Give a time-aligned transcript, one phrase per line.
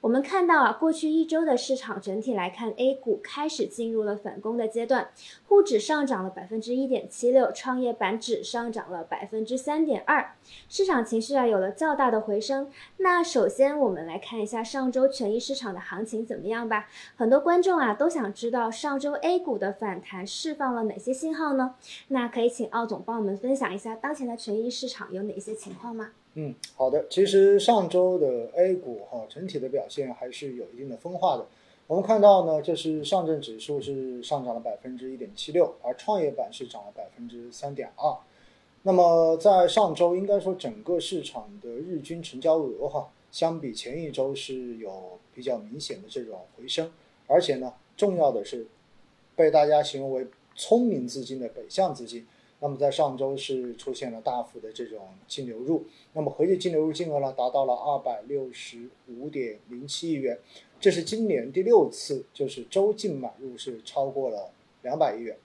[0.00, 5.10] 我们看到啊，过去一周的市场整体来看，A 股开始进入了反攻的阶段，
[5.46, 10.34] 沪指上涨了百分之一点七六，创业板指上涨了百分之三点二，
[10.70, 12.70] 市场情绪啊有了较大的回升。
[12.96, 16.88] 那首先我们来看一下上周权益市场的行情怎么样吧？
[17.14, 21.74] 很多观众啊都想知道上周 A 股的反弹释放了哪些信号呢？
[22.08, 26.12] 那可以请奥总帮我们分享一下当前的权益市场有哪些情况吗？
[26.34, 27.06] 嗯，好的。
[27.08, 31.46] 其实上周的 A 股哈整体的表现还是有一定的分化的。
[31.86, 38.16] 我们看到呢，就是上证指数是上涨了百分之一点七六，而创业板是涨了百分之三点二。
[38.82, 46.92] 那么在上周，应该说整个市场的日均成交额哈，相比前一周是有比较明显的这种回升，
[47.26, 48.68] 而且呢，重要的是
[49.34, 52.24] 被大家形容为聪明资金的北向资金。
[52.62, 60.38] 那么在上周是出现了大幅的这种净流入，那么合计净流入金额呢达到了二百六十五点零七亿元，
[60.78, 64.50] 这是今年第六次就是周净买入是超过了
[64.82, 65.38] 两百亿元。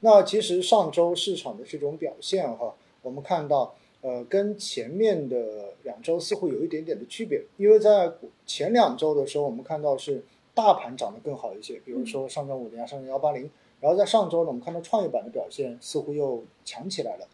[0.00, 8.12] 那其实上周市场的这种表现哈，我们看到呃跟前面的两周似乎有一点点的区别，因为在
[8.44, 10.22] 前两周的时候我们看到是
[10.54, 13.50] 大盘涨得更好一些，比如说上证五零啊、上证幺八零。
[13.80, 17.26] 然后在上周呢，我们看到创业板的表现似乎又强起来了。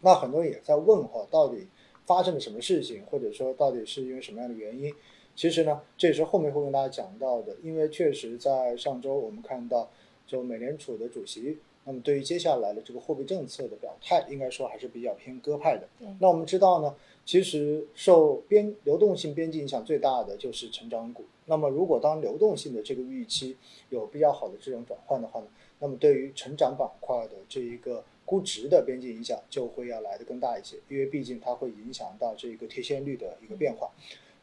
[0.00, 1.68] 那很多人也在问哈，到底
[2.04, 4.92] 发生了什么事情，或者说到底是因为什么样的原因？
[5.36, 7.56] 其实呢，这也是后面会跟大家讲到的。
[7.62, 9.88] 因为确实在上周我们看到，
[10.26, 15.88] 就美联储的主席，那么对于接下来的这个货币政策的表态，应该说还是比较偏鸽派的。
[16.20, 21.24] 那我们知道呢，其实受边流动性边际影响最大的就是成长股。
[21.46, 23.56] 那么，如果当流动性的这个预期
[23.90, 25.46] 有比较好的这种转换的话呢，
[25.80, 33.90] 那么对于成长板块的这一个估值的边际影响就会要来的更大一些，因为毕竟它会影响到这个贴现率的一个变化。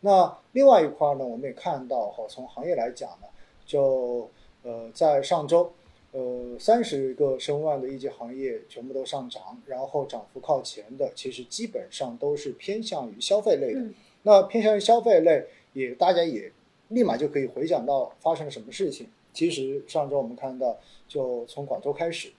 [0.02, 3.28] 那另外一块呢，我们也看到哈，从行业来讲呢，
[3.66, 4.30] 就
[4.64, 5.72] 呃在上周，
[6.12, 13.81] 呃三十个申万的一级行业全部都上涨，然后涨幅靠前的，其实基本上都是偏向于消费类的。
[14.24, 16.52] 那偏向于消费类，也大家也。
[16.90, 19.06] 立马就可以回想到发生了什么事情。
[19.31, 20.75] 其实上周我们看到，
[21.08, 22.31] 就从广州开始，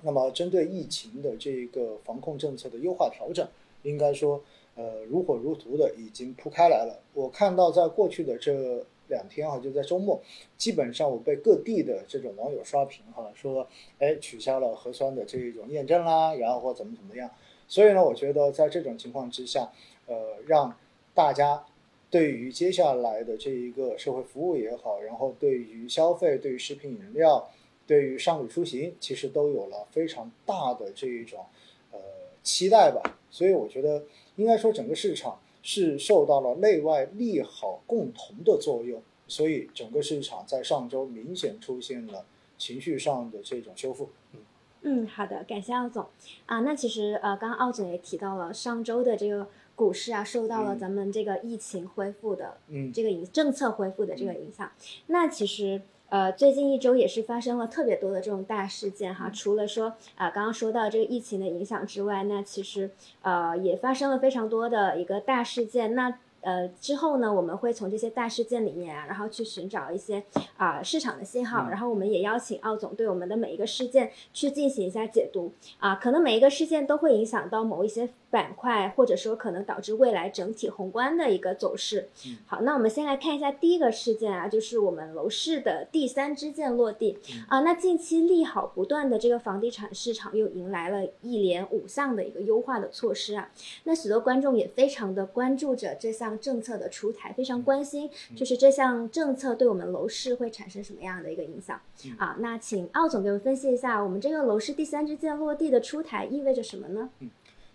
[0.00, 3.46] 那么针对疫情的这个防控政策的优化调整，
[3.84, 4.42] 应该说，
[4.74, 7.00] 呃，如火如荼的已经铺开来了。
[7.14, 10.20] 我看到在过去的这两天哈，就在周末，
[10.56, 13.68] 基本上我被各地的这种网友刷屏哈，说，
[13.98, 17.30] 哎，取消了核酸的这一种验证啦，然后或怎么怎么样。
[17.68, 19.70] 所以呢，我觉得在这种情况之下，
[20.06, 20.76] 呃，让
[21.14, 21.64] 大家。
[22.12, 27.48] 对于接下来的这一个社会服务也好，然后对于消费、对于食品饮料、
[27.86, 31.46] 对于商旅出行，其实都有了非常大的这一种
[31.90, 31.98] 呃
[32.42, 33.00] 期待吧。
[33.30, 34.04] 所以我觉得
[34.36, 42.24] 应该说整个市场是受到了内外利好共同的作用，所以整个市场在上周明显出现了
[42.58, 44.10] 情绪上的这种修复。
[44.34, 44.40] 嗯
[44.82, 46.06] 嗯，好的，感谢奥总
[46.46, 46.60] 啊。
[46.60, 49.48] 那其实呃，刚刚奥总也提到了上周的这个。
[49.74, 54.70] 股市啊，受到了咱们这个疫情恢复的，嗯，这个影政策恢复的这个影响。
[55.06, 55.80] 那其实
[56.12, 59.30] 呃，最近一周也是发生了特别多的这种大事件哈。
[59.30, 62.90] 除了说啊，刚刚说到这个疫情的影响之外，那其实
[63.22, 65.94] 呃，也发生了非常多的一个大事件。
[65.94, 70.22] 那呃，之后呢，我们会从这些大事件里面啊，然后去寻找一些
[70.58, 75.94] 啊市场的信号，然后我们也邀请奥总对我们的每一个事件去进行一下解读啊。
[75.94, 78.10] 可能每一个事件都会影响到某一些。
[78.32, 82.08] 板块或者说可能导致未来整体宏观的一个走势。
[82.46, 87.60] 好，那我们先来看一下第一个事件啊，就是我们楼市的第三支箭落地啊。
[87.60, 93.50] 那近期利好不断的这个房地产市场又迎来了一连五项的一个优化的措施啊。
[93.84, 101.78] 那许多观众也非常的关注着这项政策的出台，非常关心就是这项政策对我们楼市会产生什么样的一个影响
[102.16, 102.36] 啊？
[102.40, 107.10] 那请奥总给我们分析一下，我们这个楼市第三支箭落地的出台意味着什么呢？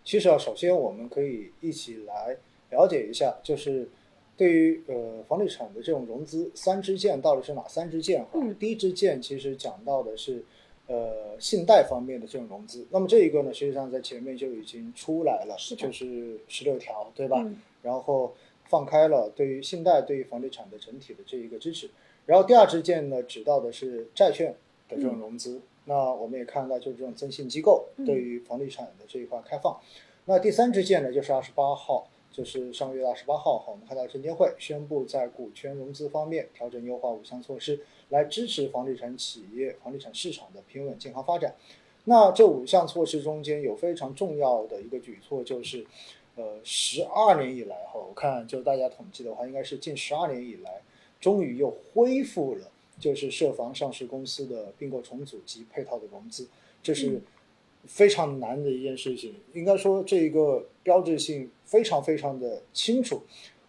[0.08, 2.38] 其实啊，首先我们可以一起来
[2.70, 3.90] 了解一下，就是
[4.38, 8.40] 对于呃房地产的这种融资三支箭到底是哪三支箭哈？
[8.58, 10.46] 第一支箭其实讲到的是
[10.88, 17.46] 呃信贷方面的这种融资，那么这一个呢，实际上在前面就已经出来了，就是十六条对吧？
[17.82, 18.34] 然后
[18.70, 21.90] 放开了对于信贷对于房地产的整体的这一个支持，
[22.26, 24.56] 然后第二支箭呢，指到的是债券
[24.88, 25.60] 的这种融资。
[25.90, 29.80] 那我们也看到，就是这种增信机构对于房地产的这一块开放。
[30.30, 37.80] 那第三支箭呢，就是二十八号，就是上个月二十八号哈，我们看到证监会宣布在股权融资方面调整优化五项措施，
[38.10, 41.56] 来支持房地产企业、房地产市场的平稳健康发展。
[42.04, 45.88] 那这五项措施中间有非常重要的一个举措，就是，
[46.36, 50.82] 呃十二年以来哈，我看就大家统计的话，应该是近十二年以来，
[51.22, 52.70] 终于又恢复了
[53.00, 56.50] 就是涉房上市公司的并购重组及配套的融资，
[56.84, 57.22] 这是
[57.86, 59.36] 非常难的一件事情。
[59.54, 63.22] 应该说这一个标志性非常非常的清楚。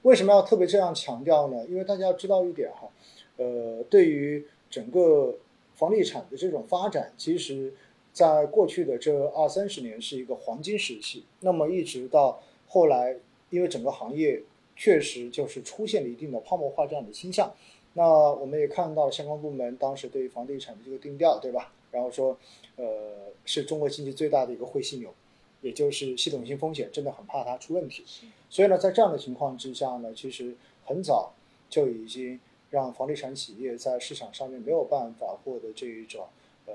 [0.02, 1.66] 为什么要特别这样强调呢？
[1.68, 2.88] 因为大家要知道一点哈，
[3.36, 5.36] 呃，对于整个
[5.74, 7.74] 房地产的这种发展，其实
[8.12, 11.24] 在过去的这二三十年是一个黄金时期。
[11.40, 13.16] 那么一直到后来，
[13.50, 14.42] 因为整个行业
[14.76, 17.52] 确实就是出现了一定的泡沫化这样的倾向。
[17.94, 21.72] 那我们也看到相关部门当时对于房地产的这个定调，对吧？
[21.90, 22.38] 然后说，
[22.76, 25.12] 呃，是中国经济最大的一个会犀牛。
[25.60, 28.04] 也就是系统性风险，真的很怕它出问题。
[28.48, 30.54] 所以呢，在这样的情况之下呢，其实
[30.84, 31.32] 很早
[31.68, 32.38] 就已经
[32.70, 36.28] 让房地产企业在市场上面没有办法获得这一种
[36.66, 36.72] 呃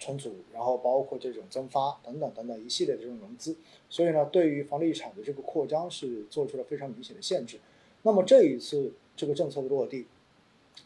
[0.00, 3.56] 重组，然后包括这种增发等等等等一系列的这种融资。
[3.88, 7.60] 所以呢，对于房地产的这个扩张是做出了非常明显的限制。
[8.02, 10.08] 那么这一次这个政策的落地，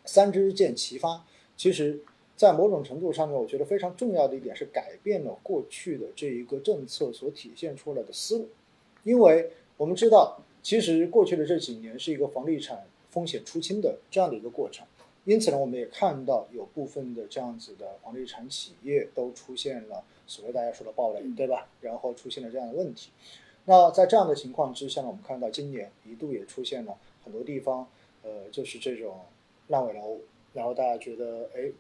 [0.04, 1.25] 三支箭齐发，
[1.56, 2.04] 其实。
[2.37, 8.49] 在某种程度上面，我觉得非常重要的一点是改变了过去的这一个政策所体现出来的思路，
[9.05, 14.87] 因为我们知道，其实过去的这几年是一个房地产风险出清的这样的一个过程，
[15.25, 21.67] 因此呢，我们也看到有部分的这样子的房地产企业都出现了所谓大家说的暴雷，对吧？
[21.81, 23.12] 然后出现了这样的问题。
[23.65, 27.89] 那在这样的情况之下呢，我们看到今年一度也出现了很多地方，
[28.23, 29.21] 呃，就是这种
[29.69, 30.19] 烂尾楼，
[30.53, 31.73] 然后大家觉得，哎。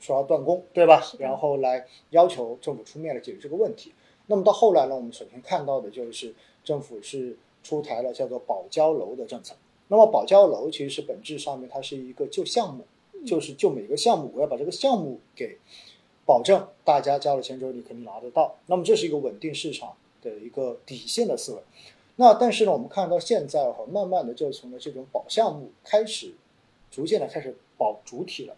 [0.00, 1.02] 说要断供，对吧？
[1.18, 3.92] 然后来要求政府出面来解决这个问题。
[4.26, 9.54] 那么到后来呢，我们首先看到的就是政府是出台了叫做保交楼的政策。
[9.88, 12.84] 那么保交楼其实是本质上面它是一个旧项目，
[13.26, 15.58] 就是就每个项目，我要把这个项目给
[16.24, 18.54] 保证大家交了钱之后你肯定拿得到。
[18.66, 21.58] 那么这是一个稳定市场的一个底线的思维。
[22.16, 26.34] 那但是呢，我们看到现在哈，慢慢的就从了这种保项目开始，
[26.90, 28.54] 逐渐的开始保主体了。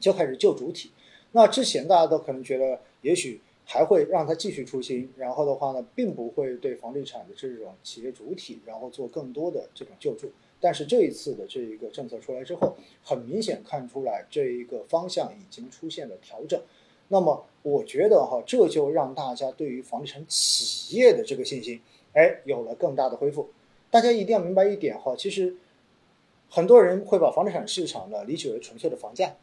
[0.00, 0.90] 就开始救主体，
[1.32, 10.28] 那之前大家都可能觉得，也许还会让它继续出新，然后的话呢，并不会对房地产的这种企业主体，然后做更多的这种救助。
[10.58, 16.60] 但是这一次的这一个政策出来之后，很明显看出来这一个方向已经出现了调整。
[17.08, 21.80] 那么我觉得哈，这就让大家对于房地产企业的这个信心，
[22.12, 23.48] 哎，有了更大的恢复。
[23.90, 25.56] 大家一定要明白一点哈，其实
[26.48, 29.34] 很多人会把房地产市场呢理解为纯粹的房价。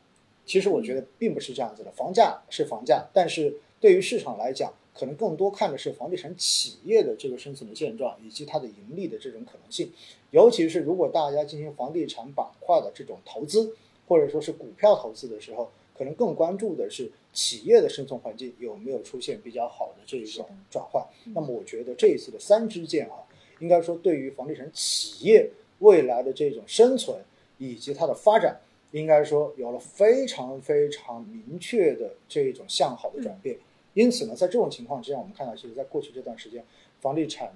[0.47, 9.91] 其实我觉得并不是这样子的，房价是房价，但是对于市场来讲，可能更多看的是房地产企业的这个生存的现状以及它的盈利的这种可能性。
[10.31, 13.75] 尤其是如果大家进行房地产板块的这种投资，
[14.07, 21.05] 或者说是股票投资的时候，可能更关注的是企业的生存环境有没有出现比较好的这一种转换。
[21.35, 23.19] 那么我觉得这一次的三支箭啊，
[23.59, 25.49] 应该说对于房地产企业
[25.79, 27.17] 未来的这种生存
[27.57, 28.57] 以及它的发展。
[28.91, 33.57] 应该说有了非常非常明确的这种向好的转变，
[33.93, 36.63] 因此呢，在这种情况之下，我们看到，其实在过去这段时间，
[37.01, 37.51] 房地产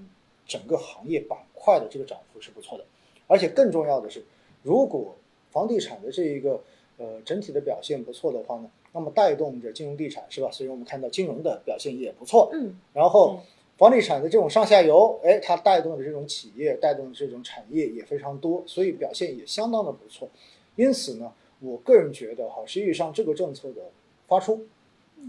[0.45, 2.85] 整个行业板块的这个涨幅是不错的，
[3.27, 4.23] 而且更重要的是，
[4.61, 5.15] 如果
[5.51, 6.61] 房地产的这一个
[6.97, 10.49] 呃整体的表现不错的话呢，那么带动着金融地产是吧？
[10.51, 13.39] 所以我们看到金融的表现也不错，嗯，然后
[13.77, 20.29] 房地产的这种上下游，哎，它带动的这种企业，带动的这种产业也非常多，所以表现也相当的不错。
[20.75, 23.91] 因此呢，我个人觉得哈，实际上这个政策的
[24.27, 24.65] 发出，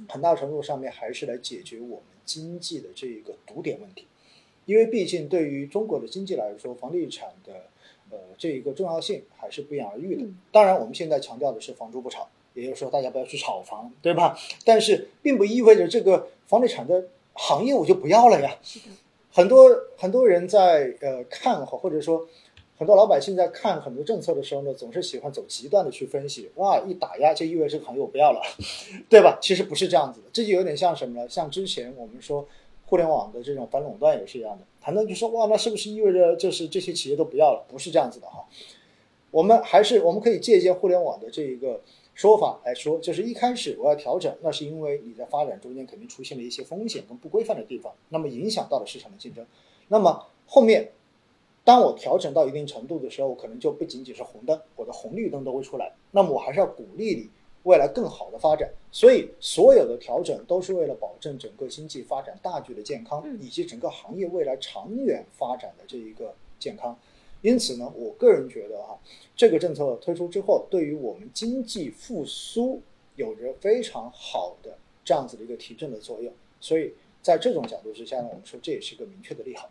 [0.08, 4.06] 很大程度上面还是来解决我们经济的这一个堵点问题，
[4.64, 7.52] 因为毕竟对于中国的经济来说，房地产的
[8.10, 10.24] 呃这一个重要性还是不言而喻的。
[10.52, 14.38] 当然，我们现在强调的是房住不炒，也就是说大家不要去炒房，对吧？
[14.64, 18.56] 但是并不意味着这个房地产的行业我就不要了呀。
[18.62, 18.84] 是的，
[19.32, 19.68] 很多
[19.98, 22.26] 很多人在呃看好或者说。
[22.82, 26.50] 很多老百姓在看很多政策的时候呢，总是喜欢走极端的去分析。
[26.56, 28.42] 哇，一打压就意味着这个行业我不要了，
[29.08, 29.38] 对吧？
[29.40, 31.28] 其实不是这样子的，这就有点像什么呢？
[31.28, 32.44] 像之前我们说
[32.86, 37.64] 互联网的这种反垄断也是一样的，谈到就说哇，那是不是意味着就是这些企业都不要了？
[37.68, 38.44] 不是这样子的哈。
[39.30, 41.80] 我们还是我们可以借鉴互联网的这一个
[42.14, 49.46] 说法来说，就是一开始我要调整，那是因为你在发展中间肯定出现了一些风险跟不规范的地方，那么影响到了市场的竞争，
[49.86, 50.90] 那么后面。
[51.64, 55.92] 当我调整到一定程度的时候，可能就不仅仅是红灯，我的红绿灯都会出来。
[56.10, 57.30] 那么我还是要鼓励你
[57.62, 58.68] 未来更好的发展。
[58.90, 66.98] 所以所有的调整都是为了保证整个经济发展大局的健康，以及整个行业未来长远发展的这一个健康。
[67.42, 68.98] 因此呢，我个人觉得哈，
[69.36, 72.80] 这个政策推出之后，对于我们经济复苏
[73.14, 76.32] 有着非常好的这样子的一个提振的作用。
[76.60, 76.92] 所以
[77.22, 79.70] 在这种角度之下呢，我们说这也是个明确的利好。